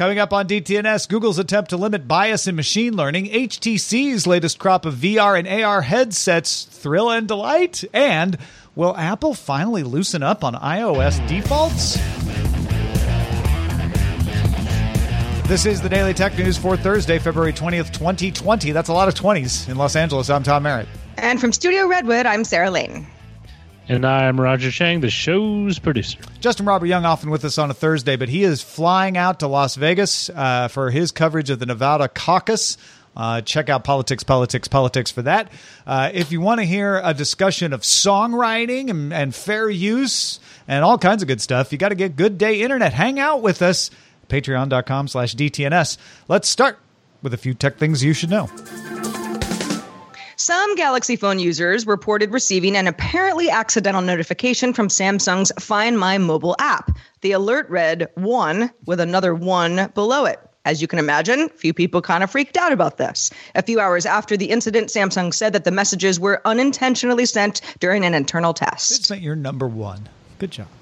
[0.00, 4.86] Coming up on DTNS, Google's attempt to limit bias in machine learning, HTC's latest crop
[4.86, 8.38] of VR and AR headsets thrill and delight, and
[8.74, 11.96] will Apple finally loosen up on iOS defaults?
[15.46, 18.72] This is the Daily Tech News for Thursday, February 20th, 2020.
[18.72, 20.30] That's a lot of 20s in Los Angeles.
[20.30, 20.88] I'm Tom Merritt.
[21.18, 23.06] And from Studio Redwood, I'm Sarah Lane.
[23.90, 26.20] And I'm Roger Chang, the show's producer.
[26.38, 29.48] Justin Robert Young often with us on a Thursday, but he is flying out to
[29.48, 32.78] Las Vegas uh, for his coverage of the Nevada caucus.
[33.16, 35.50] Uh, check out Politics, Politics, Politics for that.
[35.88, 40.38] Uh, if you want to hear a discussion of songwriting and, and fair use
[40.68, 42.92] and all kinds of good stuff, you got to get Good Day Internet.
[42.92, 43.90] Hang out with us
[44.28, 45.98] patreon.com slash DTNS.
[46.28, 46.78] Let's start
[47.22, 48.48] with a few tech things you should know.
[50.50, 56.56] Some Galaxy phone users reported receiving an apparently accidental notification from Samsung's Find My mobile
[56.58, 56.90] app.
[57.20, 60.40] The alert read 1 with another 1 below it.
[60.64, 63.30] As you can imagine, few people kind of freaked out about this.
[63.54, 68.04] A few hours after the incident, Samsung said that the messages were unintentionally sent during
[68.04, 68.90] an internal test.
[68.90, 70.08] It's not your number one.
[70.40, 70.66] Good job.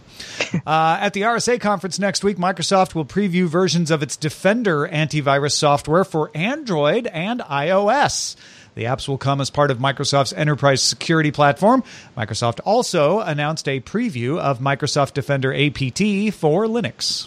[0.66, 5.52] Uh, at the RSA conference next week, Microsoft will preview versions of its Defender antivirus
[5.52, 8.34] software for Android and iOS.
[8.78, 11.82] The apps will come as part of Microsoft's enterprise security platform.
[12.16, 17.26] Microsoft also announced a preview of Microsoft Defender APT for Linux.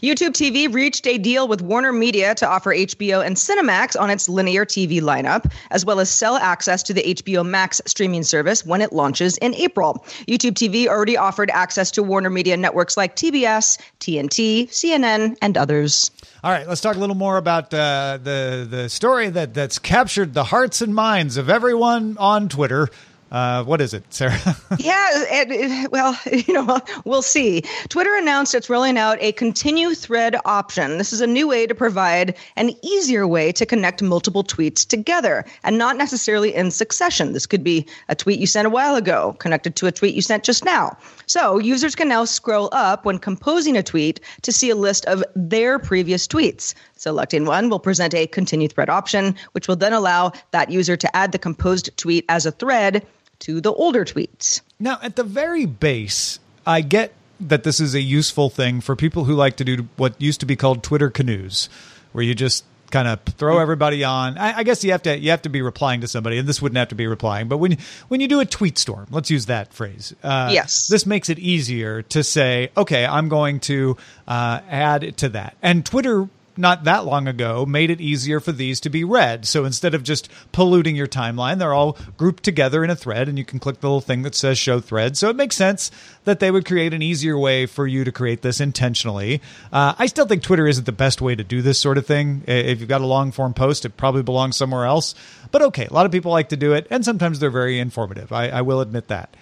[0.00, 4.28] YouTube TV reached a deal with Warner Media to offer HBO and Cinemax on its
[4.28, 8.80] linear TV lineup, as well as sell access to the HBO Max streaming service when
[8.80, 10.04] it launches in April.
[10.26, 16.10] YouTube TV already offered access to Warner Media networks like TBS, TNT, CNN, and others.
[16.44, 20.34] All right, let's talk a little more about uh, the the story that that's captured
[20.34, 22.88] the hearts and minds of everyone on Twitter.
[23.30, 24.38] Uh, what is it, Sarah?
[24.78, 27.62] yeah, it, it, well, you know, we'll see.
[27.88, 30.98] Twitter announced it's rolling out a continue thread option.
[30.98, 35.44] This is a new way to provide an easier way to connect multiple tweets together
[35.62, 37.32] and not necessarily in succession.
[37.32, 40.22] This could be a tweet you sent a while ago connected to a tweet you
[40.22, 40.96] sent just now.
[41.26, 45.22] So users can now scroll up when composing a tweet to see a list of
[45.36, 46.72] their previous tweets.
[46.96, 51.16] Selecting one will present a continue thread option, which will then allow that user to
[51.16, 53.06] add the composed tweet as a thread
[53.40, 54.60] to the older tweets.
[54.78, 59.24] Now, at the very base, I get that this is a useful thing for people
[59.24, 61.68] who like to do what used to be called Twitter canoes,
[62.12, 64.38] where you just kind of throw everybody on.
[64.38, 66.60] I, I, guess you have to you have to be replying to somebody, and this
[66.60, 67.48] wouldn't have to be replying.
[67.48, 67.78] But when
[68.08, 70.14] when you do a tweet storm, let's use that phrase.
[70.22, 75.28] Uh, yes, this makes it easier to say, okay, I'm going to uh, add to
[75.30, 75.56] that.
[75.62, 76.28] And Twitter
[76.58, 79.46] not that long ago made it easier for these to be read.
[79.46, 83.38] So instead of just polluting your timeline, they're all grouped together in a thread and
[83.38, 85.16] you can click the little thing that says show thread.
[85.16, 85.90] So it makes sense
[86.24, 89.40] that they would create an easier way for you to create this intentionally.
[89.72, 92.42] Uh, I still think Twitter isn't the best way to do this sort of thing.
[92.46, 95.14] If you've got a long form post, it probably belongs somewhere else.
[95.50, 98.32] But okay, a lot of people like to do it and sometimes they're very informative.
[98.32, 99.34] I, I will admit that.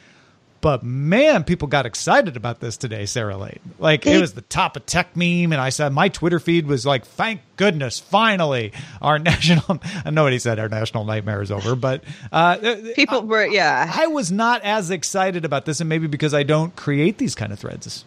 [0.67, 3.61] But man, people got excited about this today, Sarah Lane.
[3.79, 7.05] Like it was the top of Techmeme, and I said my Twitter feed was like,
[7.07, 9.81] "Thank goodness, finally, our national."
[10.11, 12.03] Nobody said our national nightmare is over, but
[12.33, 13.93] uh, uh people were, yeah.
[13.95, 17.53] I was not as excited about this, and maybe because I don't create these kind
[17.53, 18.05] of threads.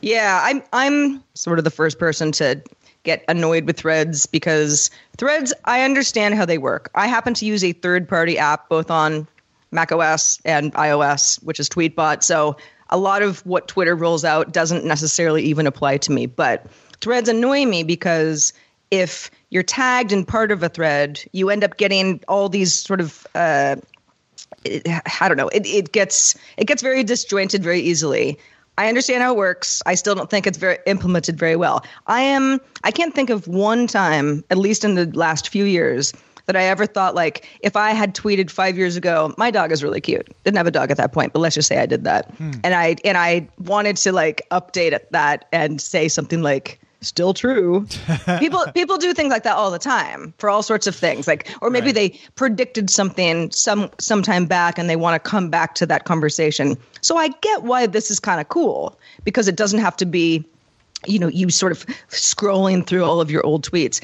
[0.00, 0.60] Yeah, I'm.
[0.72, 2.60] I'm sort of the first person to
[3.04, 5.54] get annoyed with threads because threads.
[5.66, 6.90] I understand how they work.
[6.96, 9.28] I happen to use a third-party app both on
[9.72, 12.22] Mac OS and iOS, which is Tweetbot.
[12.22, 12.56] So
[12.90, 16.26] a lot of what Twitter rolls out doesn't necessarily even apply to me.
[16.26, 16.66] But
[17.00, 18.52] threads annoy me because
[18.90, 23.00] if you're tagged in part of a thread, you end up getting all these sort
[23.00, 23.76] of uh,
[24.64, 24.86] it,
[25.20, 25.48] I don't know.
[25.48, 28.38] It, it gets it gets very disjointed very easily.
[28.78, 29.82] I understand how it works.
[29.84, 31.84] I still don't think it's very implemented very well.
[32.06, 36.12] I am I can't think of one time, at least in the last few years,
[36.46, 39.82] that I ever thought like if I had tweeted five years ago, my dog is
[39.82, 40.28] really cute.
[40.44, 42.52] Didn't have a dog at that point, but let's just say I did that, hmm.
[42.64, 47.86] and I and I wanted to like update that and say something like still true.
[48.38, 51.26] people people do things like that all the time for all sorts of things.
[51.26, 51.94] Like or maybe right.
[51.94, 56.76] they predicted something some sometime back and they want to come back to that conversation.
[57.00, 60.44] So I get why this is kind of cool because it doesn't have to be
[61.06, 64.02] you know you sort of scrolling through all of your old tweets.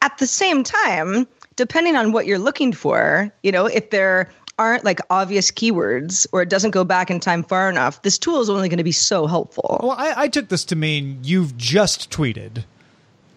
[0.00, 4.84] At the same time, depending on what you're looking for, you know, if they're aren't
[4.84, 8.50] like obvious keywords or it doesn't go back in time far enough, this tool is
[8.50, 9.80] only going to be so helpful.
[9.82, 12.64] Well, I, I took this to mean you've just tweeted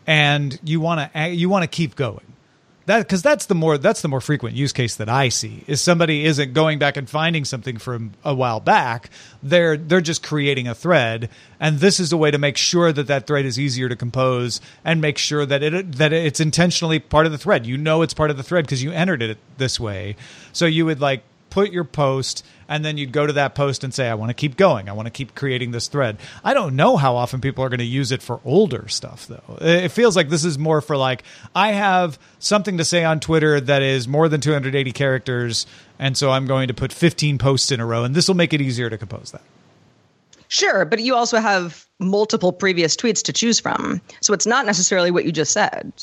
[0.06, 2.26] and you want to you want to keep going
[2.86, 5.82] that because that's the more that's the more frequent use case that I see is
[5.82, 9.10] somebody isn't going back and finding something from a while back.
[9.42, 11.30] They're they're just creating a thread,
[11.60, 14.62] and this is a way to make sure that that thread is easier to compose
[14.84, 17.66] and make sure that it that it's intentionally part of the thread.
[17.66, 20.16] You know it's part of the thread because you entered it this way.
[20.54, 21.24] So you would like
[21.56, 24.34] put your post and then you'd go to that post and say, I want to
[24.34, 24.90] keep going.
[24.90, 26.18] I want to keep creating this thread.
[26.44, 29.57] I don't know how often people are going to use it for older stuff, though.
[29.62, 31.24] It feels like this is more for like,
[31.56, 35.66] I have something to say on Twitter that is more than 280 characters,
[35.98, 38.52] and so I'm going to put 15 posts in a row, and this will make
[38.52, 39.44] it easier to compose that.
[40.50, 44.02] Sure, but you also have multiple previous tweets to choose from.
[44.22, 45.94] So it's not necessarily what you just said.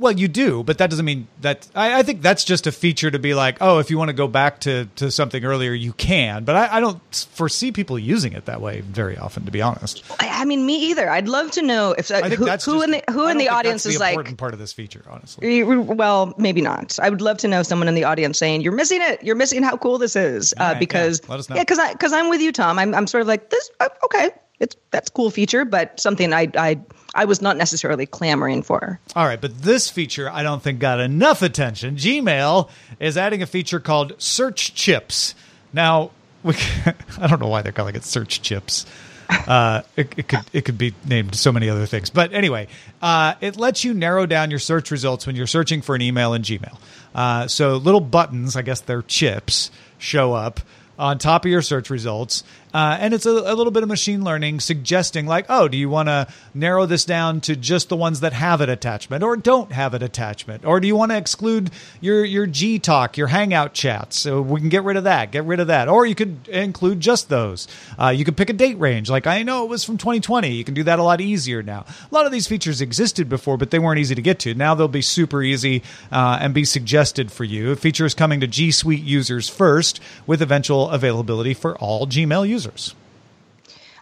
[0.00, 1.68] Well, you do, but that doesn't mean that.
[1.74, 4.14] I, I, think that's just a feature to be like, oh, if you want to
[4.14, 6.44] go back to, to something earlier, you can.
[6.44, 10.02] But I, I don't foresee people using it that way very often, to be honest.
[10.18, 11.10] I, mean, me either.
[11.10, 13.82] I'd love to know if uh, who, who just, in the who in the audience
[13.82, 15.04] the is like important part of this feature.
[15.06, 16.98] Honestly, well, maybe not.
[16.98, 19.22] I would love to know someone in the audience saying you're missing it.
[19.22, 22.30] You're missing how cool this is uh, right, because yeah, yeah, because I because I'm
[22.30, 22.78] with you, Tom.
[22.78, 23.70] I'm I'm sort of like this.
[23.80, 24.30] Uh, okay,
[24.60, 26.80] it's that's cool feature, but something I I
[27.14, 29.00] I was not necessarily clamoring for.
[29.16, 31.96] All right, but this feature I don't think got enough attention.
[31.96, 35.34] Gmail is adding a feature called Search Chips.
[35.72, 36.10] Now,
[36.42, 36.54] we,
[37.18, 38.86] I don't know why they're calling it Search Chips.
[39.30, 42.66] Uh, it, it, could it could be named so many other things, but anyway,
[43.00, 46.34] uh, it lets you narrow down your search results when you're searching for an email
[46.34, 46.76] in Gmail.
[47.14, 50.60] Uh, so little buttons, I guess they're chips, show up
[50.98, 54.22] on top of your search results, uh, and it's a, a, little bit of machine
[54.22, 58.20] learning suggesting, like, oh, do you want to narrow this down to just the ones
[58.20, 60.64] that have an attachment or don't have an attachment?
[60.64, 61.70] Or do you want to exclude
[62.00, 64.18] your, your G Talk, your Hangout chats?
[64.18, 65.88] So we can get rid of that, get rid of that.
[65.88, 67.66] Or you could include just those.
[67.98, 69.10] Uh, you could pick a date range.
[69.10, 70.52] Like, I know it was from 2020.
[70.52, 71.84] You can do that a lot easier now.
[72.10, 74.54] A lot of these features existed before, but they weren't easy to get to.
[74.54, 75.82] Now they'll be super easy
[76.12, 77.70] uh, and be suggested for you.
[77.70, 82.48] The feature is coming to G Suite users first with eventual availability for all Gmail
[82.48, 82.94] users users.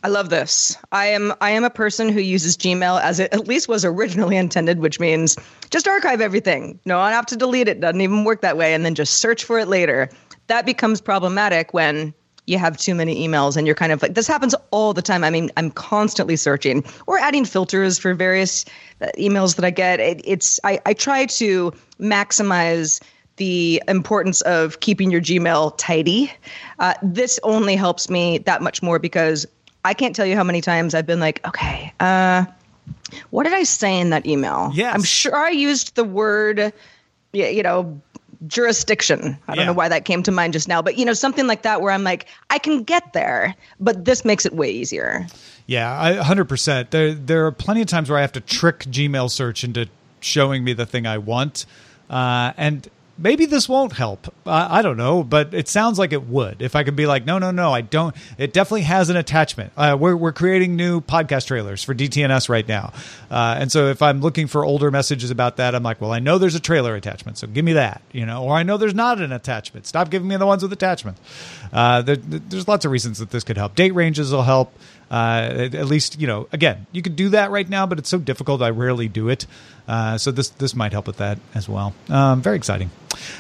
[0.03, 0.77] I love this.
[0.93, 4.37] I am I am a person who uses Gmail as it at least was originally
[4.45, 5.37] intended, which means
[5.71, 6.79] just archive everything.
[6.85, 7.81] No, I have to delete it.
[7.81, 10.09] Doesn't even work that way, and then just search for it later.
[10.47, 12.15] That becomes problematic when
[12.47, 15.23] you have too many emails and you're kind of like this happens all the time.
[15.23, 18.65] I mean, I'm constantly searching or adding filters for various
[19.03, 20.01] uh, emails that I get.
[20.01, 23.01] It, it's I, I try to maximize
[23.39, 26.31] the importance of keeping your Gmail tidy.
[26.79, 29.47] Uh, this only helps me that much more because
[29.85, 32.45] I can't tell you how many times I've been like, okay, uh,
[33.31, 34.71] what did I say in that email?
[34.75, 34.95] Yes.
[34.95, 36.73] I'm sure I used the word,
[37.33, 38.01] you know,
[38.47, 39.39] jurisdiction.
[39.49, 39.67] I don't yeah.
[39.67, 41.93] know why that came to mind just now, but you know, something like that where
[41.93, 45.27] I'm like, I can get there, but this makes it way easier.
[45.67, 46.91] Yeah, hundred percent.
[46.91, 49.89] There, there are plenty of times where I have to trick Gmail search into
[50.21, 51.67] showing me the thing I want,
[52.09, 52.89] uh, and
[53.19, 54.33] maybe this won't help.
[54.47, 56.63] Uh, I don't know, but it sounds like it would.
[56.63, 58.15] If I could be like, no, no, no, I don't.
[58.39, 59.73] It definitely has an attachment.
[59.77, 62.93] Uh, we're we're creating new podcast trailers for DTNS right now,
[63.31, 66.21] uh, and so if I'm looking for older messages about that, I'm like, well, I
[66.21, 68.95] know there's a trailer attachment, so give me that, you know, or I know there's
[68.95, 69.87] not an attachment.
[69.87, 71.21] Stop giving me the ones with attachments.
[71.73, 73.75] Uh, there, there's lots of reasons that this could help.
[73.75, 74.73] Date ranges will help.
[75.11, 78.19] Uh, at least you know again you could do that right now but it's so
[78.19, 79.47] difficult i rarely do it.
[79.87, 81.95] Uh, so this this might help with that as well.
[82.11, 82.91] Um, very exciting.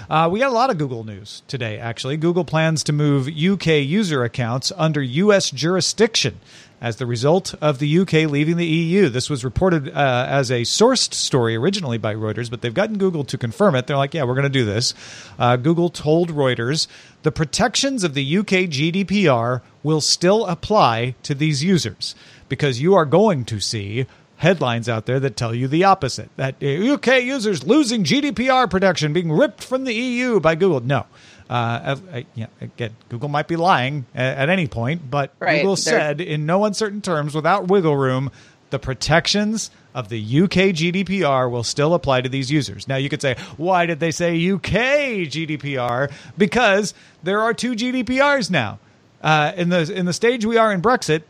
[0.08, 2.16] Uh, we got a lot of google news today actually.
[2.16, 6.40] Google plans to move uk user accounts under us jurisdiction
[6.80, 9.08] as the result of the UK leaving the EU.
[9.08, 13.24] This was reported uh, as a sourced story originally by Reuters, but they've gotten Google
[13.24, 13.86] to confirm it.
[13.86, 14.94] They're like, yeah, we're going to do this.
[15.38, 16.86] Uh, Google told Reuters
[17.22, 22.14] the protections of the UK GDPR will still apply to these users
[22.48, 24.06] because you are going to see
[24.38, 29.32] headlines out there that tell you the opposite that UK users losing GDPR protection, being
[29.32, 30.80] ripped from the EU by Google.
[30.80, 31.06] No.
[31.48, 35.76] Uh, uh, yeah, again, Google might be lying at, at any point, but Right, Google
[35.76, 38.30] they're- said in no uncertain terms, without wiggle room,
[38.70, 42.86] the protections of the UK GDPR will still apply to these users.
[42.86, 46.10] Now, you could say, why did they say UK GDPR?
[46.36, 48.78] Because there are two GDPRs now.
[49.22, 51.22] Uh, in the in the stage we are in Brexit,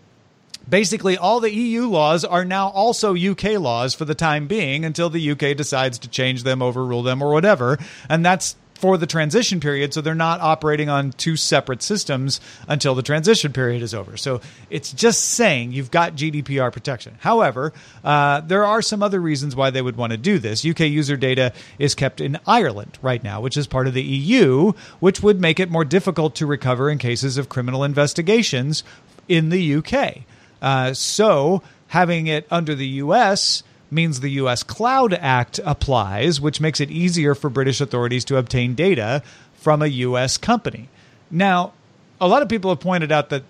[0.68, 5.08] basically all the EU laws are now also UK laws for the time being until
[5.08, 7.78] the UK decides to change them, overrule them, or whatever.
[8.08, 9.92] And that's for the transition period.
[9.92, 14.16] So they're not operating on two separate systems until the transition period is over.
[14.16, 17.16] So it's just saying you've got GDPR protection.
[17.18, 17.73] However,
[18.04, 20.64] uh, there are some other reasons why they would want to do this.
[20.64, 24.73] UK user data is kept in Ireland right now, which is part of the EU,
[25.00, 28.85] which would make it more difficult to recover in cases of criminal investigations
[29.26, 30.18] in the UK.
[30.62, 33.62] Uh, so having it under the U.S.
[33.90, 34.62] means the U.S.
[34.62, 39.23] Cloud Act applies, which makes it easier for British authorities to obtain data
[39.54, 40.37] from a U.S.
[40.37, 40.88] company.
[41.30, 41.73] Now,
[42.21, 43.45] a lot of people have pointed out that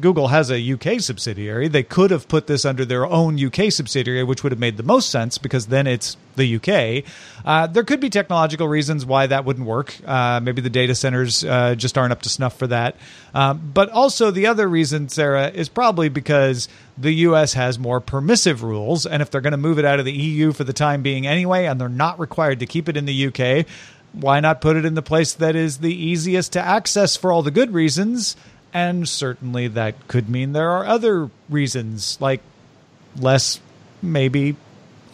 [0.00, 1.68] Google has a UK subsidiary.
[1.68, 4.82] They could have put this under their own UK subsidiary, which would have made the
[4.82, 7.04] most sense because then it's the UK.
[7.44, 9.96] Uh, there could be technological reasons why that wouldn't work.
[10.06, 12.96] Uh, maybe the data centers uh, just aren't up to snuff for that.
[13.32, 18.62] Um, but also, the other reason, Sarah, is probably because the US has more permissive
[18.62, 19.06] rules.
[19.06, 21.26] And if they're going to move it out of the EU for the time being
[21.26, 23.66] anyway, and they're not required to keep it in the UK,
[24.12, 27.42] why not put it in the place that is the easiest to access for all
[27.42, 28.36] the good reasons?
[28.74, 32.40] And certainly that could mean there are other reasons, like
[33.16, 33.60] less
[34.02, 34.56] maybe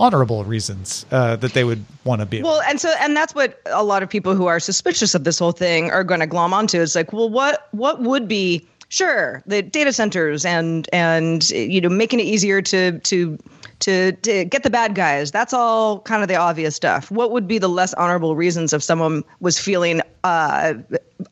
[0.01, 2.43] honorable reasons uh, that they would want to be.
[2.43, 5.39] Well, and so and that's what a lot of people who are suspicious of this
[5.39, 6.81] whole thing are going to glom onto.
[6.81, 11.89] It's like, well, what what would be sure the data centers and and you know
[11.89, 13.39] making it easier to to
[13.79, 15.31] to to get the bad guys.
[15.31, 17.11] That's all kind of the obvious stuff.
[17.11, 20.75] What would be the less honorable reasons if someone was feeling uh,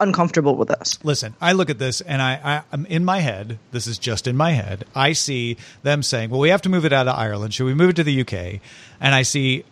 [0.01, 0.99] uncomfortable with us?
[1.05, 3.59] Listen, I look at this and I, I, I'm in my head.
[3.73, 4.85] This is just in my head.
[4.95, 7.53] I see them saying, "Well, we have to move it out of Ireland.
[7.53, 8.61] Should we move it to the UK?"
[9.01, 9.65] And I see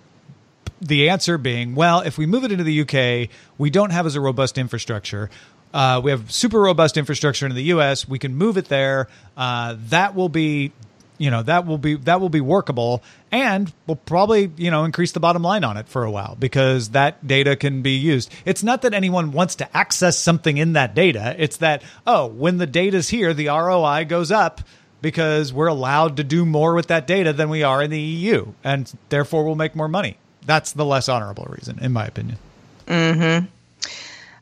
[0.80, 4.14] the answer being, well, if we move it into the UK, we don't have as
[4.14, 5.30] a robust infrastructure.
[5.72, 8.08] Uh, we have super robust infrastructure in the US.
[8.08, 9.08] We can move it there.
[9.36, 10.72] Uh, that will be,
[11.18, 15.12] you know, that will be that will be workable, and we'll probably, you know, increase
[15.12, 18.32] the bottom line on it for a while because that data can be used.
[18.44, 21.34] It's not that anyone wants to access something in that data.
[21.38, 24.60] It's that oh, when the data's here, the ROI goes up
[25.02, 28.52] because we're allowed to do more with that data than we are in the EU,
[28.64, 30.16] and therefore we'll make more money.
[30.46, 32.38] That's the less honorable reason, in my opinion.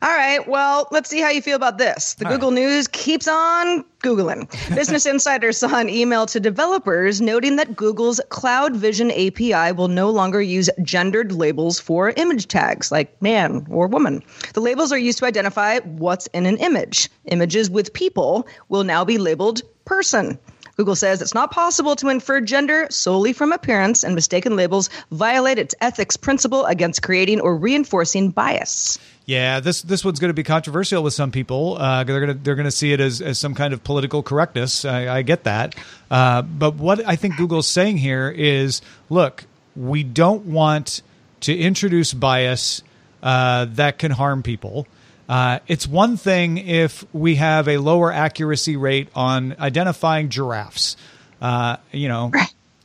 [0.01, 0.47] All right.
[0.47, 2.15] Well, let's see how you feel about this.
[2.15, 4.49] The Google News keeps on Googling.
[4.75, 10.09] Business Insider saw an email to developers noting that Google's Cloud Vision API will no
[10.09, 14.21] longer use gendered labels for image tags like man or woman.
[14.53, 17.09] The labels are used to identify what's in an image.
[17.25, 20.37] Images with people will now be labeled person.
[20.75, 25.57] Google says it's not possible to infer gender solely from appearance, and mistaken labels violate
[25.57, 28.99] its ethics principle against creating or reinforcing bias.
[29.25, 31.77] Yeah, this this one's going to be controversial with some people.
[31.77, 34.21] Uh, they're going to they're going to see it as, as some kind of political
[34.21, 34.85] correctness.
[34.85, 35.75] I, I get that,
[36.11, 41.01] uh, but what I think Google's saying here is, look, we don't want
[41.41, 42.83] to introduce bias
[43.23, 44.85] uh, that can harm people.
[45.27, 50.97] Uh, it's one thing if we have a lower accuracy rate on identifying giraffes.
[51.41, 52.31] Uh, you know,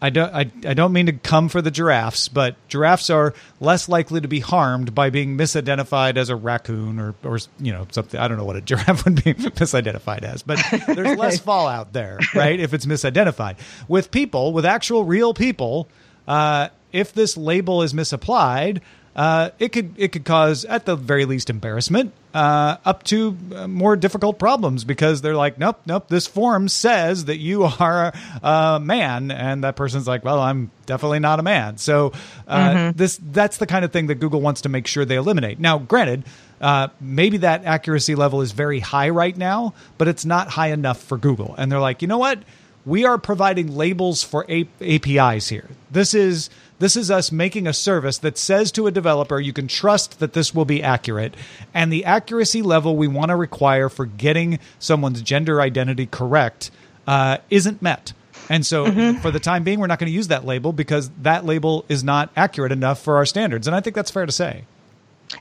[0.03, 3.89] I don't I, I don't mean to come for the giraffes, but giraffes are less
[3.89, 8.19] likely to be harmed by being misidentified as a raccoon or or you know something.
[8.19, 12.19] I don't know what a giraffe would be misidentified as, but there's less fallout there,
[12.35, 12.59] right?
[12.59, 13.57] If it's misidentified
[13.89, 15.89] with people, with actual real people,
[16.27, 18.81] uh, if this label is misapplied,
[19.17, 23.67] uh, it could it could cause at the very least embarrassment, uh, up to uh,
[23.67, 28.13] more difficult problems because they're like, nope, nope, this form says that you are
[28.43, 31.77] a man, and that person's like, well, I'm definitely not a man.
[31.79, 32.13] So
[32.47, 35.59] uh, this that's the kind of thing that Google wants to make sure they eliminate.
[35.59, 36.25] Now, granted.
[36.61, 41.01] Uh, maybe that accuracy level is very high right now, but it's not high enough
[41.01, 41.55] for Google.
[41.57, 42.41] And they're like, you know what?
[42.87, 45.69] we are providing labels for A- APIs here.
[45.91, 46.51] This is
[46.81, 50.33] this is us making a service that says to a developer you can trust that
[50.33, 51.35] this will be accurate
[51.73, 56.71] and the accuracy level we want to require for getting someone's gender identity correct
[57.07, 58.13] uh, isn't met.
[58.49, 58.87] And so,
[59.21, 62.03] for the time being, we're not going to use that label because that label is
[62.03, 63.69] not accurate enough for our standards.
[63.69, 64.65] And I think that's fair to say.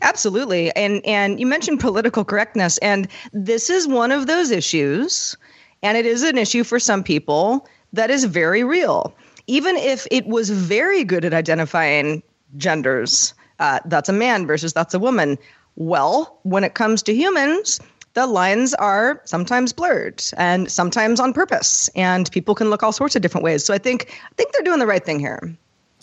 [0.04, 0.72] Absolutely.
[0.76, 5.36] And and you mentioned political correctness and this is one of those issues
[5.82, 9.16] and it is an issue for some people that is very real.
[9.50, 12.22] Even if it was very good at identifying
[12.56, 15.40] genders, uh, that's a man versus that's a woman.
[15.76, 17.80] Well, when it comes to humans,
[18.14, 23.16] the lines are sometimes blurred and sometimes on purpose, and people can look all sorts
[23.16, 23.66] of different ways.
[23.66, 25.56] So I think I think they're doing the right thing here.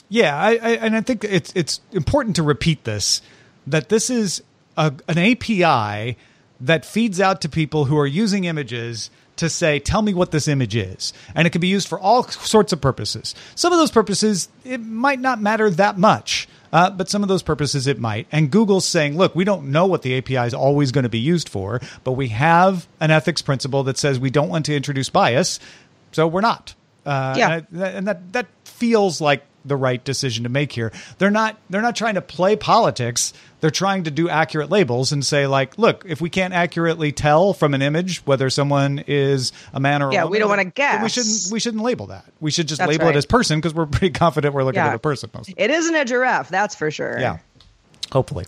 [0.08, 3.22] Yeah, I, I, and I think it's it's important to repeat this
[3.64, 4.42] that this is
[4.76, 6.16] a, an API
[6.60, 10.48] that feeds out to people who are using images to say, "Tell me what this
[10.48, 13.34] image is," and it can be used for all sorts of purposes.
[13.54, 16.48] Some of those purposes it might not matter that much.
[16.72, 18.26] Uh, but some of those purposes it might.
[18.32, 21.20] And Google's saying, look, we don't know what the API is always going to be
[21.20, 25.08] used for, but we have an ethics principle that says we don't want to introduce
[25.08, 25.60] bias,
[26.10, 26.74] so we're not.
[27.06, 27.60] Uh, Yeah.
[27.72, 30.92] and, I- and that that feels like the right decision to make here.
[31.18, 33.32] They're not they're not trying to play politics.
[33.60, 37.52] They're trying to do accurate labels and say like, look, if we can't accurately tell
[37.54, 40.72] from an image whether someone is a man or a Yeah, woman, we don't wanna
[40.76, 42.24] then We shouldn't we shouldn't label that.
[42.40, 43.14] We should just That's label right.
[43.14, 44.88] it as person because we're pretty confident we're looking Yeah.
[44.88, 45.30] at a person.
[45.34, 47.18] Most It isn't a giraffe, that's for sure.
[47.18, 47.38] yeah.
[48.12, 48.44] Hopefully.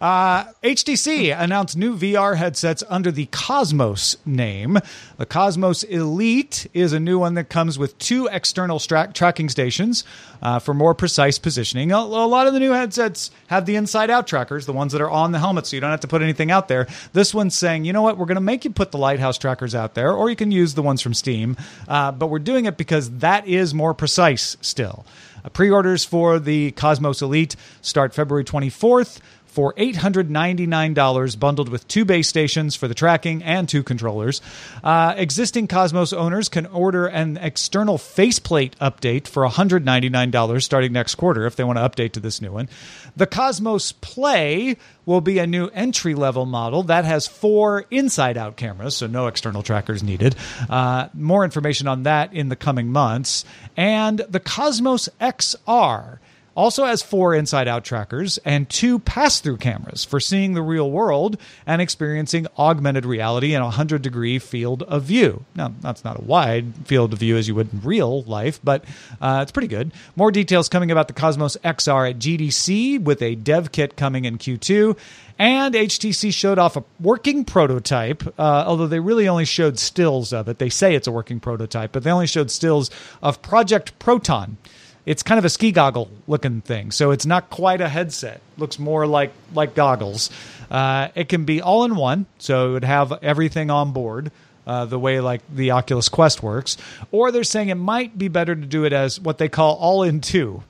[0.00, 4.78] Uh, HTC announced new VR headsets under the Cosmos name.
[5.18, 10.04] The Cosmos Elite is a new one that comes with two external tracking stations
[10.40, 11.92] uh, for more precise positioning.
[11.92, 15.02] A, a lot of the new headsets have the inside out trackers, the ones that
[15.02, 16.86] are on the helmet, so you don't have to put anything out there.
[17.12, 19.74] This one's saying, you know what, we're going to make you put the Lighthouse trackers
[19.74, 22.78] out there, or you can use the ones from Steam, uh, but we're doing it
[22.78, 25.04] because that is more precise still.
[25.44, 29.20] Uh, Pre-orders for the Cosmos Elite start February 24th
[29.52, 34.40] for $899 bundled with two base stations for the tracking and two controllers.
[34.82, 41.44] Uh, existing Cosmos owners can order an external faceplate update for $199 starting next quarter
[41.44, 42.66] if they want to update to this new one.
[43.14, 48.56] The Cosmos Play will be a new entry level model that has four inside out
[48.56, 50.34] cameras, so no external trackers needed.
[50.70, 53.44] Uh, more information on that in the coming months.
[53.76, 56.20] And the Cosmos XR
[56.54, 60.90] also has four inside out trackers and two pass through cameras for seeing the real
[60.90, 65.44] world and experiencing augmented reality in a 100 degree field of view.
[65.54, 68.84] Now, that's not a wide field of view as you would in real life, but
[69.20, 69.92] uh, it's pretty good.
[70.16, 74.38] More details coming about the Cosmos XR at GDC with a dev kit coming in
[74.38, 74.96] Q2.
[75.38, 80.48] And HTC showed off a working prototype, uh, although they really only showed stills of
[80.48, 80.58] it.
[80.58, 82.90] They say it's a working prototype, but they only showed stills
[83.22, 84.58] of Project Proton
[85.04, 86.90] it's kind of a ski goggle looking thing.
[86.90, 88.40] So it's not quite a headset.
[88.56, 90.30] Looks more like like goggles.
[90.70, 94.30] Uh, it can be all in one so it would have everything on board
[94.66, 96.76] uh, the way like the oculus quest works.
[97.10, 100.02] Or they're saying it might be better to do it as what they call all
[100.02, 100.62] in two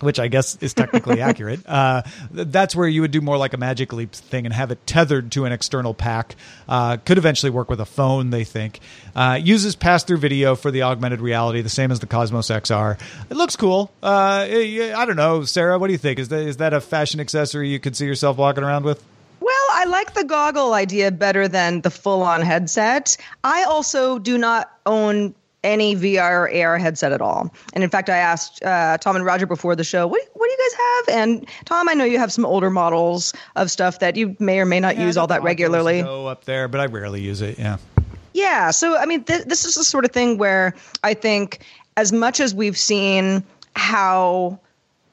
[0.00, 1.60] which I guess is technically accurate.
[1.66, 2.02] Uh,
[2.34, 4.86] th- that's where you would do more like a Magic Leap thing and have it
[4.86, 6.36] tethered to an external pack.
[6.68, 8.80] Uh, could eventually work with a phone, they think.
[9.14, 13.00] Uh, uses pass through video for the augmented reality, the same as the Cosmos XR.
[13.30, 13.90] It looks cool.
[14.02, 16.18] Uh, I I don't know, Sarah, what do you think?
[16.18, 19.02] Is that, is that a fashion accessory you could see yourself walking around with?
[19.40, 23.16] Well, I like the goggle idea better than the full on headset.
[23.44, 27.52] I also do not own any VR or AR headset at all.
[27.72, 30.50] And in fact, I asked uh, Tom and Roger before the show, what, what do
[30.50, 31.20] you guys have?
[31.20, 34.64] And Tom, I know you have some older models of stuff that you may or
[34.64, 36.02] may not use all that regularly.
[36.02, 37.58] Go up there, but I rarely use it.
[37.58, 37.78] Yeah.
[38.32, 38.70] Yeah.
[38.70, 41.64] So, I mean, th- this is the sort of thing where I think,
[41.96, 43.42] as much as we've seen
[43.74, 44.60] how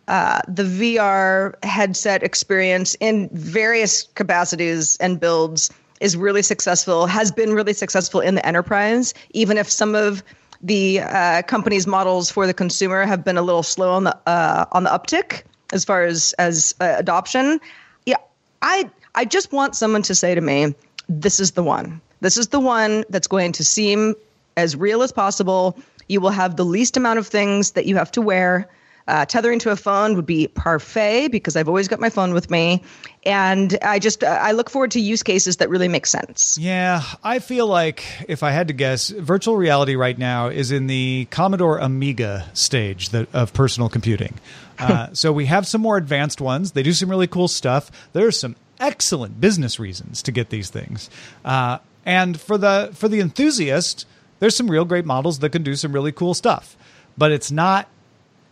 [0.08, 7.54] uh, the VR headset experience in various capacities and builds is really successful, has been
[7.54, 10.24] really successful in the enterprise, even if some of
[10.62, 14.66] the uh, company's models for the consumer have been a little slow on the uh,
[14.72, 17.60] on the uptick as far as as uh, adoption.
[18.06, 18.18] Yeah,
[18.62, 20.74] I I just want someone to say to me,
[21.08, 22.02] "This is the one.
[22.22, 24.16] This is the one that's going to seem
[24.58, 25.78] as real as possible.
[26.08, 28.68] You will have the least amount of things that you have to wear."
[29.08, 32.50] Uh, tethering to a phone would be parfait because I've always got my phone with
[32.50, 32.82] me,
[33.24, 36.58] and I just uh, I look forward to use cases that really make sense.
[36.60, 40.88] Yeah, I feel like if I had to guess, virtual reality right now is in
[40.88, 44.34] the Commodore Amiga stage that, of personal computing.
[44.78, 46.74] Uh, so we have some more advanced ones.
[46.74, 47.90] They do some really cool stuff.
[48.12, 51.10] There's some excellent business reasons to get these things,
[51.46, 54.06] uh, and for the for the enthusiast,
[54.40, 56.76] there's some real great models that can do some really cool stuff.
[57.18, 57.88] But it's not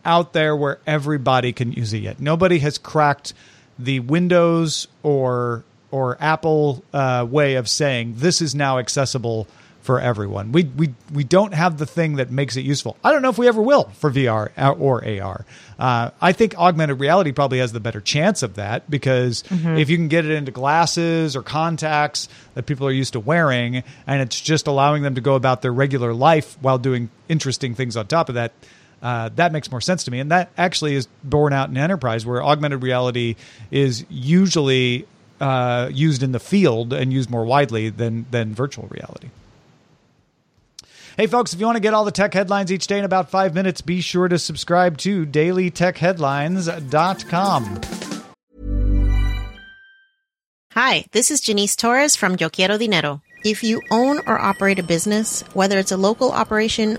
[0.04, 2.20] out there where everybody can use it yet.
[2.20, 3.34] Nobody has cracked
[3.78, 9.46] the Windows or or Apple uh, way of saying this is now accessible
[9.82, 10.50] for everyone.
[10.50, 12.96] We we we don't have the thing that makes it useful.
[13.04, 15.44] I don't know if we ever will for VR or AR.
[15.78, 19.76] Uh, I think augmented reality probably has the better chance of that because Mm-hmm.
[19.76, 23.82] if you can get it into glasses or contacts that people are used to wearing,
[24.06, 27.96] and it's just allowing them to go about their regular life while doing interesting things
[27.96, 28.52] on top of that.
[29.04, 32.24] Uh, that makes more sense to me, and that actually is borne out in enterprise,
[32.24, 33.36] where augmented reality
[33.70, 35.06] is usually
[35.40, 39.28] uh, used in the field and used more widely than than virtual reality.
[41.18, 43.30] Hey, folks, if you want to get all the tech headlines each day in about
[43.30, 47.80] five minutes, be sure to subscribe to dailytechheadlines.com.
[50.72, 53.20] Hi, this is Janice Torres from Yo Quiero Dinero.
[53.44, 56.98] If you own or operate a business, whether it's a local operation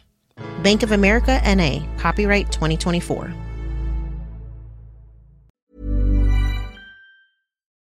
[0.63, 3.33] Bank of America NA, copyright 2024.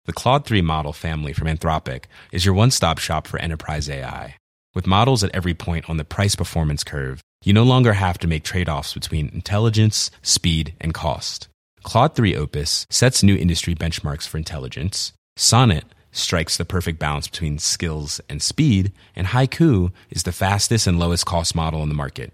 [0.05, 4.35] The Claude 3 model family from Anthropic is your one stop shop for enterprise AI.
[4.73, 8.27] With models at every point on the price performance curve, you no longer have to
[8.27, 11.49] make trade offs between intelligence, speed, and cost.
[11.83, 15.13] Claude 3 Opus sets new industry benchmarks for intelligence.
[15.35, 18.91] Sonnet strikes the perfect balance between skills and speed.
[19.15, 22.33] And Haiku is the fastest and lowest cost model in the market,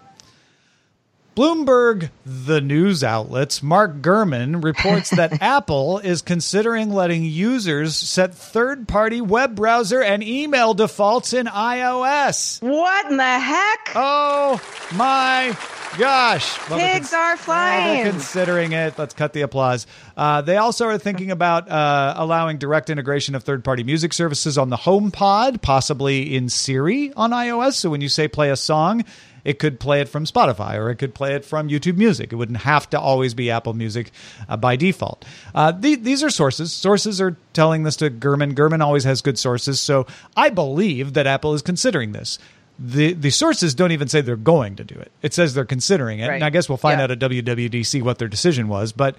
[1.35, 8.85] Bloomberg, the news outlets, Mark Gurman reports that Apple is considering letting users set third
[8.85, 12.61] party web browser and email defaults in iOS.
[12.61, 13.91] What in the heck?
[13.95, 14.61] Oh
[14.93, 15.57] my
[15.97, 16.57] gosh.
[16.67, 18.03] Pigs are flying.
[18.03, 18.99] they're considering it.
[18.99, 19.87] Let's cut the applause.
[20.17, 24.57] Uh, they also are thinking about uh, allowing direct integration of third party music services
[24.57, 27.73] on the HomePod, possibly in Siri on iOS.
[27.75, 29.05] So when you say play a song,
[29.43, 32.31] it could play it from Spotify or it could play it from YouTube Music.
[32.31, 34.11] It wouldn't have to always be Apple Music
[34.47, 35.25] uh, by default.
[35.55, 36.71] Uh, the, these are sources.
[36.71, 38.53] Sources are telling this to Gurman.
[38.53, 39.79] Gurman always has good sources.
[39.79, 40.05] So
[40.37, 42.37] I believe that Apple is considering this.
[42.79, 45.11] The, the sources don't even say they're going to do it.
[45.21, 46.27] It says they're considering it.
[46.27, 46.35] Right.
[46.35, 47.03] And I guess we'll find Yeah.
[47.03, 48.91] out at WWDC what their decision was.
[48.91, 49.15] But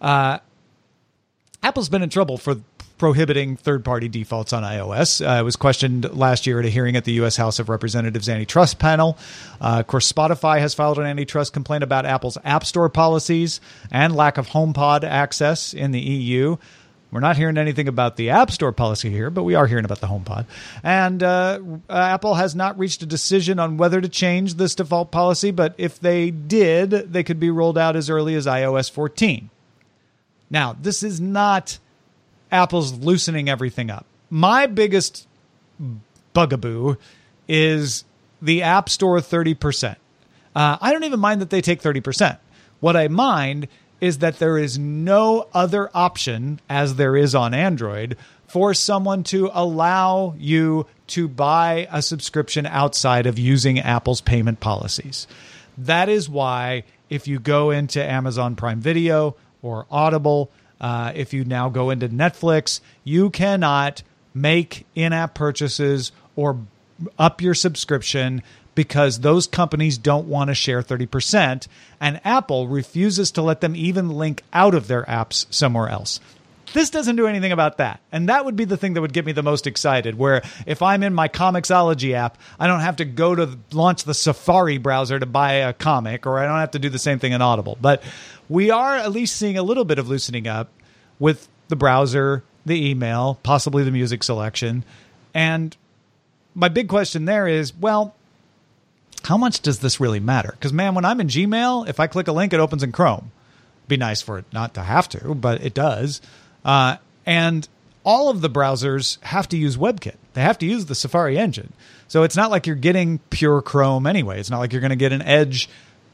[0.00, 0.38] uh,
[1.62, 2.56] Apple's been in trouble for
[2.98, 5.24] prohibiting third-party defaults on iOS.
[5.24, 7.36] Uh, it was questioned last year at a hearing at the U.S.
[7.36, 9.18] House of Representatives antitrust panel.
[9.60, 14.14] Uh, of course, Spotify has filed an antitrust complaint about Apple's App Store policies and
[14.14, 16.56] lack of HomePod access in the EU.
[17.14, 20.00] We're not hearing anything about the App Store policy here, but we are hearing about
[20.00, 20.46] the HomePod.
[20.82, 25.52] And uh, Apple has not reached a decision on whether to change this default policy,
[25.52, 29.48] but if they did, they could be rolled out as early as iOS 14.
[30.50, 31.78] Now, this is not
[32.54, 34.06] Apple's loosening everything up.
[34.30, 35.26] My biggest
[36.32, 36.96] bugaboo
[37.48, 38.04] is
[38.40, 39.96] the App Store 30%.
[40.54, 42.38] Uh, I don't even mind that they take 30%.
[42.78, 43.66] What I mind
[44.00, 49.50] is that there is no other option, as there is on Android, for someone to
[49.52, 55.26] allow you to buy a subscription outside of using Apple's payment policies.
[55.76, 60.50] That is why, if you go into Amazon Prime Video or Audible,
[60.84, 64.02] uh, if you now go into Netflix, you cannot
[64.34, 66.58] make in app purchases or
[67.18, 68.42] up your subscription
[68.74, 71.68] because those companies don't want to share 30%,
[72.02, 76.20] and Apple refuses to let them even link out of their apps somewhere else.
[76.74, 78.00] This doesn't do anything about that.
[78.10, 80.18] And that would be the thing that would get me the most excited.
[80.18, 84.12] Where if I'm in my Comixology app, I don't have to go to launch the
[84.12, 87.32] Safari browser to buy a comic, or I don't have to do the same thing
[87.32, 87.78] in Audible.
[87.80, 88.02] But
[88.48, 90.68] we are at least seeing a little bit of loosening up
[91.20, 94.84] with the browser, the email, possibly the music selection.
[95.32, 95.76] And
[96.56, 98.16] my big question there is well,
[99.22, 100.50] how much does this really matter?
[100.58, 103.30] Because, man, when I'm in Gmail, if I click a link, it opens in Chrome.
[103.86, 106.20] Be nice for it not to have to, but it does.
[106.64, 106.96] Uh,
[107.26, 107.68] and
[108.04, 110.16] all of the browsers have to use WebKit.
[110.34, 111.72] They have to use the Safari engine.
[112.08, 114.40] So it's not like you're getting pure Chrome anyway.
[114.40, 115.68] It's not like you're going to get an Edge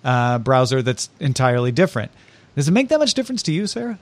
[0.04, 2.10] uh, browser that's entirely different.
[2.56, 3.98] Does it make that much difference to you, Sarah?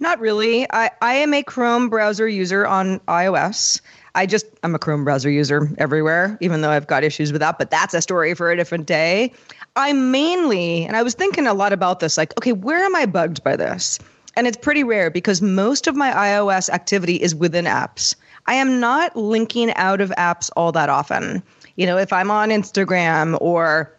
[0.00, 0.66] Not really.
[0.70, 3.80] I, I am a Chrome browser user on iOS.
[4.14, 7.58] I just I'm a Chrome browser user everywhere, even though I've got issues with that.
[7.58, 9.32] But that's a story for a different day.
[9.76, 13.06] I mainly, and I was thinking a lot about this, like, okay, where am I
[13.06, 13.98] bugged by this?
[14.36, 18.16] And it's pretty rare because most of my iOS activity is within apps.
[18.46, 21.42] I am not linking out of apps all that often.
[21.76, 23.92] You know, if I'm on Instagram or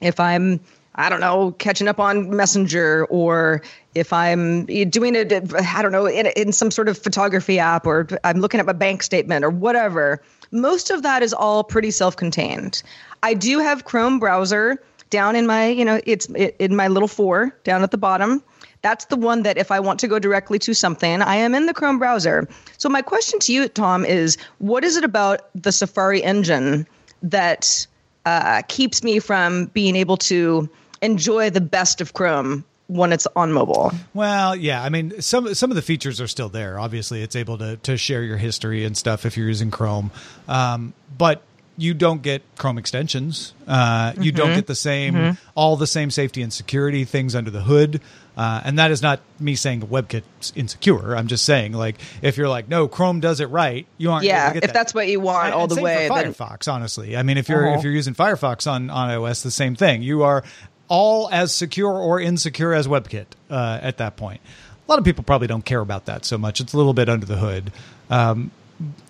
[0.00, 0.60] if I'm
[0.94, 3.62] I don't know, catching up on Messenger, or
[3.94, 8.06] if I'm doing it, I don't know, in, in some sort of photography app, or
[8.24, 10.20] I'm looking at my bank statement, or whatever.
[10.50, 12.82] Most of that is all pretty self-contained.
[13.22, 17.56] I do have Chrome browser down in my, you know, it's in my little four
[17.64, 18.42] down at the bottom.
[18.82, 21.66] That's the one that if I want to go directly to something, I am in
[21.66, 22.48] the Chrome browser.
[22.78, 26.86] So my question to you, Tom, is what is it about the Safari engine
[27.22, 27.86] that
[28.26, 30.68] uh, keeps me from being able to
[31.00, 33.90] enjoy the best of Chrome when it's on mobile.
[34.12, 36.78] Well, yeah, I mean some some of the features are still there.
[36.78, 40.10] Obviously, it's able to to share your history and stuff if you're using Chrome,
[40.48, 41.42] um, but
[41.76, 43.54] you don't get Chrome extensions.
[43.66, 44.36] Uh, you mm-hmm.
[44.36, 45.48] don't get the same mm-hmm.
[45.54, 48.00] all the same safety and security things under the hood.
[48.36, 51.14] Uh, and that is not me saying the WebKit's insecure.
[51.14, 54.24] I'm just saying, like, if you're like, no, Chrome does it right, you aren't.
[54.24, 54.72] Yeah, if that.
[54.72, 56.08] that's what you want and, all and the way.
[56.10, 56.74] Firefox, then...
[56.74, 57.78] honestly, I mean, if you're uh-huh.
[57.78, 60.02] if you're using Firefox on on iOS, the same thing.
[60.02, 60.44] You are
[60.88, 64.40] all as secure or insecure as WebKit uh, at that point.
[64.86, 66.60] A lot of people probably don't care about that so much.
[66.60, 67.72] It's a little bit under the hood.
[68.10, 68.50] Um,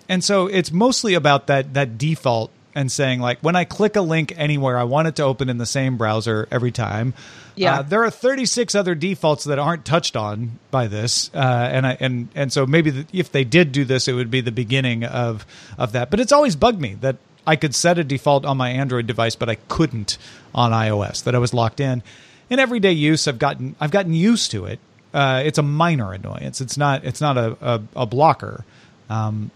[0.09, 4.01] and so it's mostly about that that default and saying like when I click a
[4.01, 7.13] link anywhere, I want it to open in the same browser every time.
[7.55, 11.37] Yeah, uh, there are 36 other defaults that aren't touched on by this, uh,
[11.71, 14.41] and I and and so maybe the, if they did do this, it would be
[14.41, 15.45] the beginning of
[15.77, 16.09] of that.
[16.09, 19.35] But it's always bugged me that I could set a default on my Android device,
[19.35, 20.17] but I couldn't
[20.55, 21.23] on iOS.
[21.23, 22.01] That I was locked in.
[22.49, 24.79] In everyday use, I've gotten I've gotten used to it.
[25.13, 26.59] Uh, it's a minor annoyance.
[26.59, 28.65] It's not it's not a a, a blocker.
[29.09, 29.51] Um,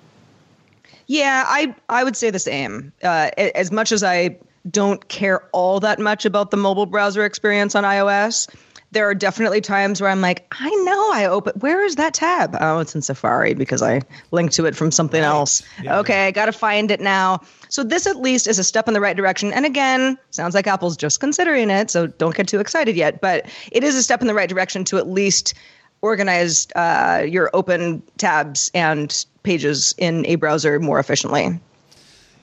[1.08, 2.93] yeah, I I would say the same.
[3.02, 4.38] Uh, as much as I
[4.70, 8.54] don't care all that much about the mobile browser experience on iOS,
[8.91, 11.54] there are definitely times where I'm like, I know I open.
[11.60, 12.56] Where is that tab?
[12.60, 15.63] Oh, it's in Safari because I linked to it from something else.
[15.82, 16.28] Yeah, okay.
[16.28, 17.41] I got to find it now.
[17.70, 19.52] So this at least is a step in the right direction.
[19.52, 23.20] And again, sounds like Apple's just considering it, so don't get too excited yet.
[23.22, 25.54] But it is a step in the right direction to at least
[26.02, 31.60] organize uh, your open tabs and pages in a browser more efficiently.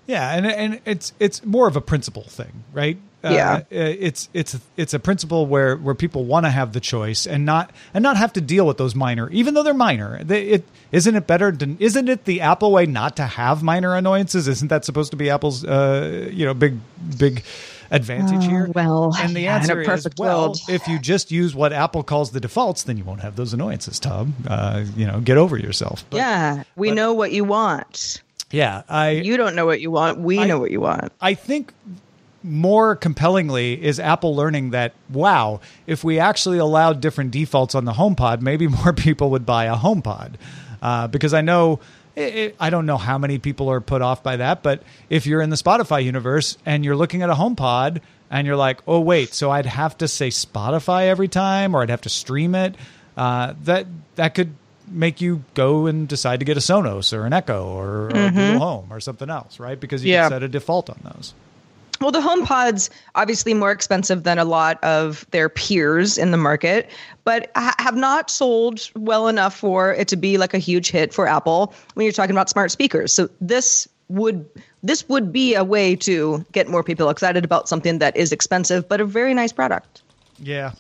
[0.07, 2.99] Yeah, and and it's it's more of a principle thing, right?
[3.33, 7.27] yeah, uh, it's it's it's a principle where where people want to have the choice
[7.27, 10.23] and not and not have to deal with those minor, even though they're minor.
[10.23, 11.53] They, it isn't it better?
[11.53, 14.47] To, isn't it the Apple way not to have minor annoyances?
[14.47, 16.79] Isn't that supposed to be Apple's uh, you know big
[17.17, 17.45] big
[17.91, 18.67] advantage here?
[18.67, 20.61] Uh, well, and the yeah, answer is well, world.
[20.69, 23.99] if you just use what Apple calls the defaults, then you won't have those annoyances,
[23.99, 24.35] Tom.
[24.47, 26.05] Uh, you know, get over yourself.
[26.11, 28.23] But, yeah, we but, know what you want.
[28.51, 29.11] Yeah, I.
[29.11, 30.19] You don't know what you want.
[30.21, 31.13] We I, know what you want.
[31.21, 31.73] I think
[32.45, 37.93] more compellingly is Apple learning that wow, if we actually allowed different defaults on the
[37.93, 40.35] HomePod, maybe more people would buy a HomePod.
[40.83, 41.81] Uh, because I know
[42.17, 45.27] it, it, I don't know how many people are put off by that, but if
[45.27, 48.01] you're in the Spotify universe and you're looking at a HomePod
[48.31, 51.91] and you're like, oh wait, so I'd have to say Spotify every time, or I'd
[51.91, 52.75] have to stream it.
[53.17, 54.55] Uh, that that could
[54.89, 58.37] make you go and decide to get a Sonos or an Echo or, or mm-hmm.
[58.37, 59.79] Google Home or something else, right?
[59.79, 60.25] Because you yeah.
[60.25, 61.35] can set a default on those.
[62.01, 66.91] Well, the HomePod's obviously more expensive than a lot of their peers in the market,
[67.25, 71.13] but ha- have not sold well enough for it to be like a huge hit
[71.13, 73.13] for Apple when you're talking about smart speakers.
[73.13, 74.49] So this would
[74.83, 78.87] this would be a way to get more people excited about something that is expensive
[78.89, 80.03] but a very nice product.
[80.39, 80.73] Yeah.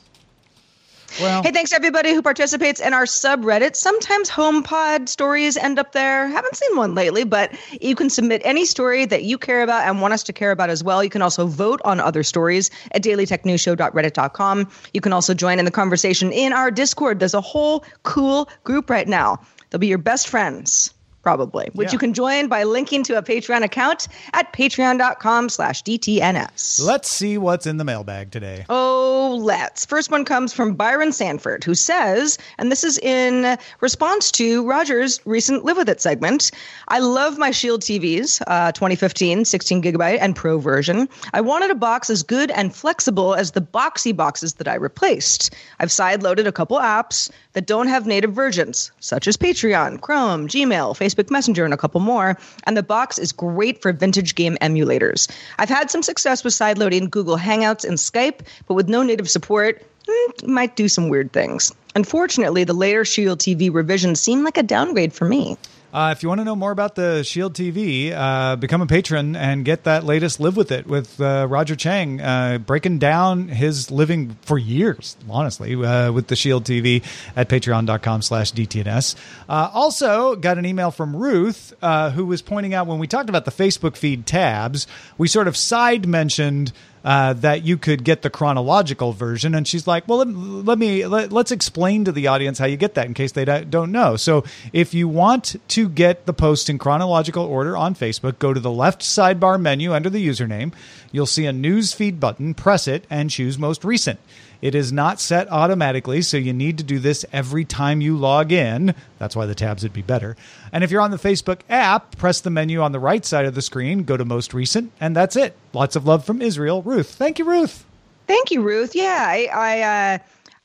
[1.20, 3.76] Well- hey, thanks everybody who participates in our subreddit.
[3.76, 6.28] Sometimes HomePod stories end up there.
[6.28, 10.00] Haven't seen one lately, but you can submit any story that you care about and
[10.00, 11.04] want us to care about as well.
[11.04, 14.70] You can also vote on other stories at dailytechnewsshow.reddit.com.
[14.92, 17.18] You can also join in the conversation in our Discord.
[17.18, 19.40] There's a whole cool group right now.
[19.70, 20.93] They'll be your best friends.
[21.24, 21.92] Probably, which Yeah.
[21.92, 26.84] you can join by linking to a Patreon account at patreon.com slash DTNS.
[26.84, 28.66] Let's see what's in the mailbag today.
[28.68, 29.86] Oh, let's.
[29.86, 35.18] First one comes from Byron Sanford, who says, and this is in response to Roger's
[35.24, 36.50] recent Live With It segment
[36.88, 41.08] I love my Shield TVs, uh, 2015, 16 gigabyte, and Pro version.
[41.32, 45.54] I wanted a box as good and flexible as the boxy boxes that I replaced.
[45.80, 50.96] I've sideloaded a couple apps that don't have native versions, such as Patreon, Chrome, Gmail,
[50.96, 52.36] Facebook Messenger, and a couple more.
[52.64, 55.30] And the box is great for vintage game emulators.
[55.58, 59.82] I've had some success with sideloading Google Hangouts and Skype, but with no native support,
[60.06, 61.72] mm, might do some weird things.
[61.94, 65.56] Unfortunately, the later Shield TV revisions seem like a downgrade for me.
[65.94, 69.36] Uh, if you want to know more about the Shield TV, uh, become a patron
[69.36, 73.92] and get that latest Live With It with uh, Roger Chang, uh, breaking down his
[73.92, 77.04] living for years, honestly, uh, with the Shield TV
[77.36, 79.14] at patreon.com slash DTNS.
[79.48, 83.44] Uh, also, got an email from Ruth, who was pointing out when we talked about
[83.44, 86.72] the Facebook feed tabs, we sort of side mentioned
[87.04, 89.54] uh, that you could get the chronological version.
[89.54, 92.76] And she's like, well, let, let me, let, us explain to the audience how you
[92.76, 94.16] get that in case they don't don't know.
[94.16, 98.60] So if you want to get the post in chronological order on Facebook, go to
[98.60, 100.72] the left sidebar menu under the username.
[101.12, 104.18] You'll see a news feed button, press it, and choose most recent.
[104.64, 108.50] It is not set automatically, so you need to do this every time you log
[108.50, 108.94] in.
[109.18, 110.38] That's why the tabs would be better.
[110.72, 113.54] And if you're on the Facebook app, press the menu on the right side of
[113.54, 115.54] the screen, go to most recent, and that's it.
[115.74, 116.80] Lots of love from Israel.
[116.80, 117.10] Ruth.
[117.10, 117.84] Thank you, Ruth.
[118.26, 118.94] Thank you, Ruth.
[118.94, 119.80] Yeah, I, I,
[120.14, 120.18] uh,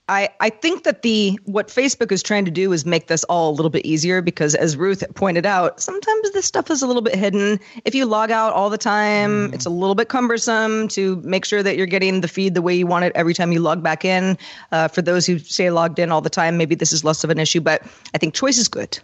[0.09, 3.51] I, I think that the what Facebook is trying to do is make this all
[3.51, 7.03] a little bit easier because, as Ruth pointed out, sometimes this stuff is a little
[7.03, 7.59] bit hidden.
[7.85, 11.61] If you log out all the time, it's a little bit cumbersome to make sure
[11.61, 14.03] that you're getting the feed the way you want it every time you log back
[14.03, 14.35] in.
[14.71, 17.29] Uh, for those who stay logged in all the time, maybe this is less of
[17.29, 17.83] an issue, but
[18.15, 18.97] I think choice is good.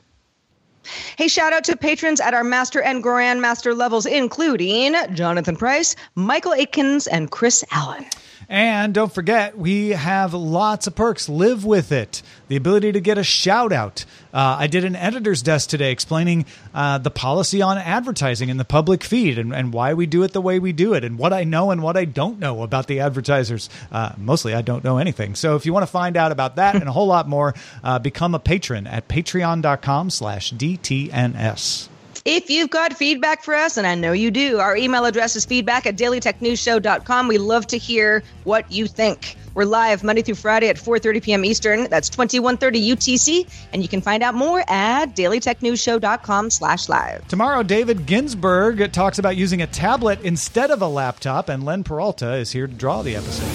[1.18, 6.54] Hey, shout out to patrons at our Master and Grandmaster levels, including Jonathan Price, Michael
[6.54, 8.06] Aikens, and Chris Allen.
[8.48, 11.28] And don't forget, we have lots of perks.
[11.28, 12.22] Live with it.
[12.48, 14.06] The ability to get a shout out.
[14.34, 18.66] Uh, I did an editor's desk today explaining uh, the policy on advertising in the
[18.66, 21.34] public feed and, and why we do it the way we do it and what
[21.34, 23.70] I know and what I don't know about the advertisers.
[23.92, 25.36] Uh, mostly, I don't know anything.
[25.36, 28.00] So if you want to find out about that and a whole lot more, uh,
[28.00, 31.90] become a patron at patreon.com slash DTNS.
[32.26, 35.46] If you've got feedback for us, and I know you do, our email address is
[35.46, 37.28] feedback at dailytechnewsshow.com.
[37.28, 39.36] We love to hear what you think.
[39.54, 41.46] We're live Monday through Friday at 4.30 p.m.
[41.46, 41.88] Eastern.
[41.88, 43.68] That's 2130 UTC.
[43.72, 47.28] And you can find out more at dailytechnewsshow.com slash live.
[47.28, 52.34] Tomorrow, David Ginsburg talks about using a tablet instead of a laptop, and Len Peralta
[52.34, 53.46] is here to draw the episode.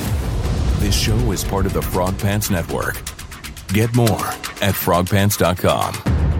[0.79, 2.95] This show is part of the Frog Pants Network.
[3.73, 4.27] Get more
[4.63, 6.40] at frogpants.com.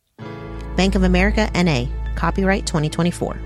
[0.75, 3.37] Bank of America NA, copyright 2024.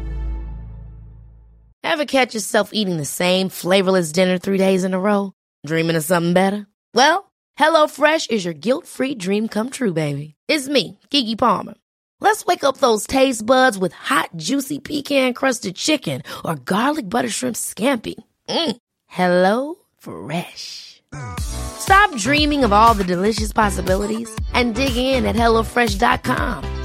[1.83, 5.33] Ever catch yourself eating the same flavorless dinner three days in a row?
[5.65, 6.67] Dreaming of something better?
[6.93, 10.35] Well, HelloFresh is your guilt-free dream come true, baby.
[10.47, 11.75] It's me, Keke Palmer.
[12.19, 17.55] Let's wake up those taste buds with hot, juicy pecan-crusted chicken or garlic butter shrimp
[17.55, 18.15] scampi.
[18.49, 18.77] Mm.
[19.07, 21.01] Hello Fresh.
[21.39, 26.84] Stop dreaming of all the delicious possibilities and dig in at HelloFresh.com.